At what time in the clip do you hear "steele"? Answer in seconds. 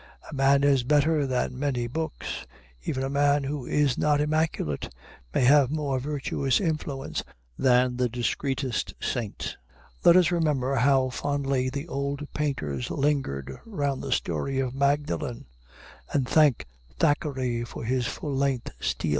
18.79-19.09